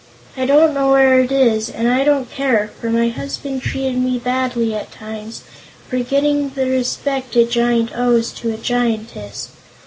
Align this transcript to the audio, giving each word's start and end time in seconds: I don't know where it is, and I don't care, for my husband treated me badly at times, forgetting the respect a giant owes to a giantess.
I 0.35 0.47
don't 0.47 0.73
know 0.73 0.89
where 0.89 1.19
it 1.19 1.31
is, 1.31 1.69
and 1.69 1.87
I 1.87 2.03
don't 2.03 2.31
care, 2.31 2.71
for 2.81 2.89
my 2.89 3.09
husband 3.09 3.61
treated 3.61 3.97
me 3.99 4.17
badly 4.17 4.73
at 4.73 4.91
times, 4.91 5.43
forgetting 5.87 6.49
the 6.55 6.65
respect 6.67 7.35
a 7.35 7.45
giant 7.45 7.91
owes 7.95 8.31
to 8.39 8.51
a 8.51 8.57
giantess. 8.57 9.49